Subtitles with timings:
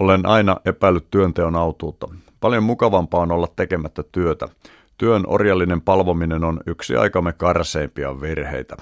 [0.00, 2.08] Olen aina epäillyt työnteon autuutta.
[2.40, 4.48] Paljon mukavampaa on olla tekemättä työtä.
[4.98, 8.76] Työn orjallinen palvominen on yksi aikamme karseimpia virheitä.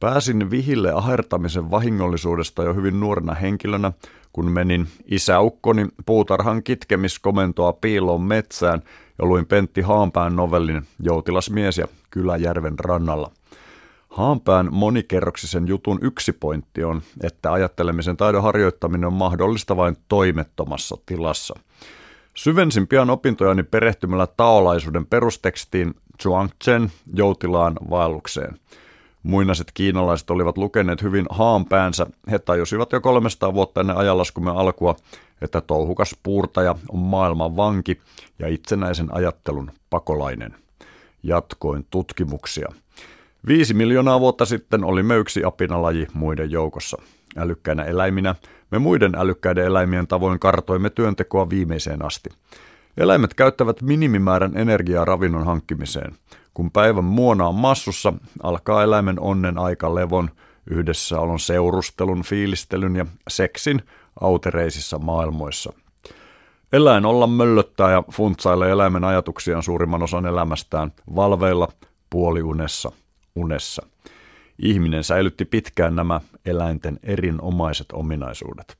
[0.00, 3.92] Pääsin vihille ahertamisen vahingollisuudesta jo hyvin nuorena henkilönä,
[4.32, 8.82] kun menin isäukkoni puutarhan kitkemiskomentoa piiloon metsään
[9.18, 13.30] ja luin Pentti Haanpään novellin Joutilasmies ja Kyläjärven rannalla.
[14.10, 21.54] Haanpään monikerroksisen jutun yksi pointti on, että ajattelemisen taidon harjoittaminen on mahdollista vain toimettomassa tilassa.
[22.34, 28.58] Syvensin pian opintojani perehtymällä taolaisuuden perustekstiin Zhuangchen joutilaan vaellukseen.
[29.22, 32.06] Muinaiset kiinalaiset olivat lukeneet hyvin haanpäänsä.
[32.30, 34.96] He tajusivat jo 300 vuotta ennen ajanlaskumme alkua,
[35.42, 38.00] että touhukas puurtaja on maailman vanki
[38.38, 40.54] ja itsenäisen ajattelun pakolainen.
[41.22, 42.68] Jatkoin tutkimuksia.
[43.46, 47.02] Viisi miljoonaa vuotta sitten olimme yksi apinalaji muiden joukossa.
[47.36, 48.34] Älykkäinä eläiminä
[48.70, 52.30] me muiden älykkäiden eläimien tavoin kartoimme työntekoa viimeiseen asti.
[52.96, 56.14] Eläimet käyttävät minimimäärän energiaa ravinnon hankkimiseen.
[56.54, 60.30] Kun päivän muona on massussa, alkaa eläimen onnen aika levon,
[60.70, 63.82] yhdessäolon seurustelun, fiilistelyn ja seksin
[64.20, 65.72] autereisissa maailmoissa.
[66.72, 71.68] Eläin olla möllöttää ja funtsailee eläimen ajatuksiaan suurimman osan elämästään valveilla,
[72.10, 72.92] puoliunessa,
[73.36, 73.86] unessa.
[74.58, 78.76] Ihminen säilytti pitkään nämä eläinten erinomaiset ominaisuudet.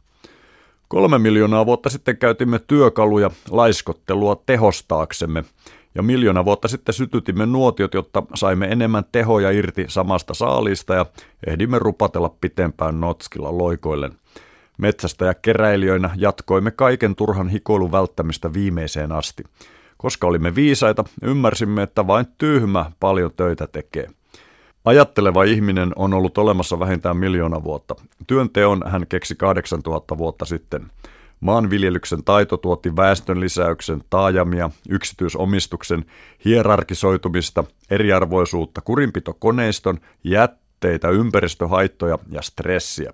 [0.88, 5.44] Kolme miljoonaa vuotta sitten käytimme työkaluja laiskottelua tehostaaksemme,
[5.94, 11.06] ja miljoona vuotta sitten sytytimme nuotiot, jotta saimme enemmän tehoja irti samasta saalista ja
[11.46, 14.12] ehdimme rupatella pitempään notskilla loikoillen.
[14.78, 19.44] Metsästä ja keräilijöinä jatkoimme kaiken turhan hikoilun välttämistä viimeiseen asti.
[19.96, 24.10] Koska olimme viisaita, ymmärsimme, että vain tyhmä paljon töitä tekee.
[24.84, 27.94] Ajatteleva ihminen on ollut olemassa vähintään miljoona vuotta.
[28.26, 30.90] Työnteon hän keksi 8000 vuotta sitten.
[31.40, 36.04] Maanviljelyksen taito tuotti väestön lisäyksen, taajamia, yksityisomistuksen,
[36.44, 43.12] hierarkisoitumista, eriarvoisuutta, kurinpitokoneiston, jätteitä, ympäristöhaittoja ja stressiä.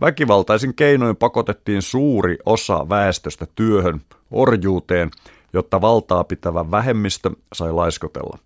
[0.00, 4.00] Väkivaltaisin keinoin pakotettiin suuri osa väestöstä työhön,
[4.30, 5.10] orjuuteen,
[5.52, 8.38] jotta valtaa pitävä vähemmistö sai laiskotella.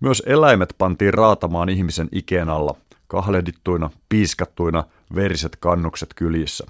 [0.00, 2.74] Myös eläimet pantiin raatamaan ihmisen ikeen alla,
[3.06, 4.84] kahlehdittuina, piiskattuina,
[5.14, 6.66] veriset kannukset kylissä.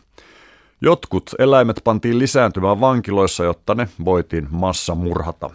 [0.81, 5.51] Jotkut eläimet pantiin lisääntymään vankiloissa, jotta ne voitiin massa murhata.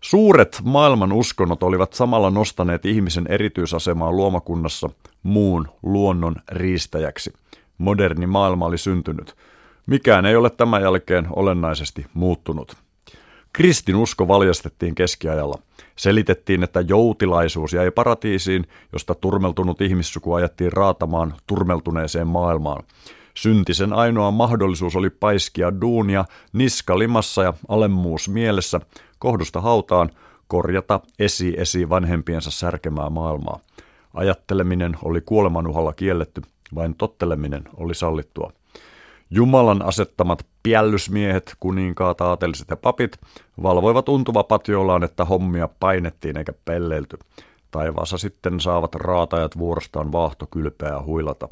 [0.00, 4.90] Suuret maailman uskonnot olivat samalla nostaneet ihmisen erityisasemaa luomakunnassa
[5.22, 7.32] muun luonnon riistäjäksi.
[7.78, 9.36] Moderni maailma oli syntynyt.
[9.86, 12.76] Mikään ei ole tämän jälkeen olennaisesti muuttunut.
[13.52, 15.58] Kristinusko valjastettiin keskiajalla.
[15.96, 22.84] Selitettiin, että joutilaisuus jäi paratiisiin, josta turmeltunut ihmissuku ajettiin raatamaan turmeltuneeseen maailmaan.
[23.34, 28.80] Syntisen ainoa mahdollisuus oli paiskia duunia niska limassa ja alemmuus mielessä,
[29.18, 30.10] kohdusta hautaan,
[30.48, 33.60] korjata esi-esi vanhempiensa särkemää maailmaa.
[34.14, 36.42] Ajatteleminen oli kuolemanuhalla kielletty,
[36.74, 38.52] vain totteleminen oli sallittua.
[39.34, 43.18] Jumalan asettamat piällysmiehet, kuninkaat, aateliset ja papit
[43.62, 47.18] valvoivat untuva patjoillaan, että hommia painettiin eikä pelleilty.
[47.70, 51.48] Taivaassa sitten saavat raatajat vuorostaan vaahtokylpeä huilata.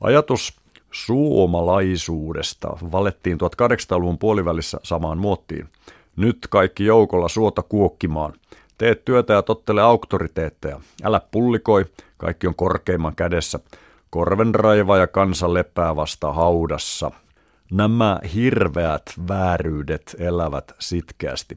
[0.00, 0.60] Ajatus
[0.90, 5.68] suomalaisuudesta valettiin 1800-luvun puolivälissä samaan muottiin.
[6.16, 8.32] Nyt kaikki joukolla suota kuokkimaan.
[8.78, 10.80] Teet työtä ja tottele auktoriteetteja.
[11.02, 11.84] Älä pullikoi,
[12.16, 13.60] kaikki on korkeimman kädessä.
[14.14, 17.10] Korven raiva ja kansa lepää vasta haudassa.
[17.70, 21.56] Nämä hirveät vääryydet elävät sitkeästi.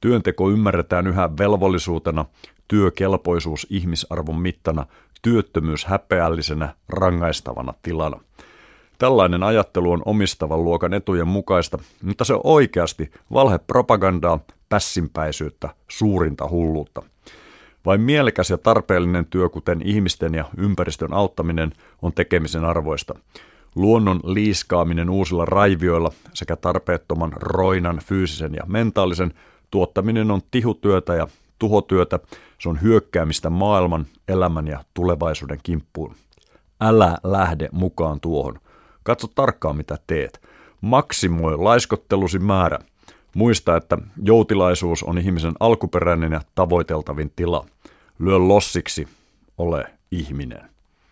[0.00, 2.24] Työnteko ymmärretään yhä velvollisuutena,
[2.68, 4.86] työkelpoisuus ihmisarvon mittana,
[5.22, 8.20] työttömyys häpeällisenä, rangaistavana tilana.
[8.98, 14.38] Tällainen ajattelu on omistavan luokan etujen mukaista, mutta se on oikeasti valhepropagandaa,
[14.68, 17.02] pässinpäisyyttä, suurinta hulluutta.
[17.86, 21.72] Vain mielekäs ja tarpeellinen työ, kuten ihmisten ja ympäristön auttaminen,
[22.02, 23.14] on tekemisen arvoista.
[23.74, 29.34] Luonnon liiskaaminen uusilla raivioilla sekä tarpeettoman roinan fyysisen ja mentaalisen
[29.70, 32.18] tuottaminen on tihutyötä ja tuhotyötä.
[32.58, 36.14] Se on hyökkäämistä maailman, elämän ja tulevaisuuden kimppuun.
[36.80, 38.58] Älä lähde mukaan tuohon.
[39.02, 40.40] Katso tarkkaan mitä teet.
[40.80, 42.78] Maksimoi laiskottelusi määrä.
[43.34, 47.66] Muista, että joutilaisuus on ihmisen alkuperäinen ja tavoiteltavin tila.
[48.18, 49.08] Lyö lossiksi,
[49.58, 50.71] ole ihminen.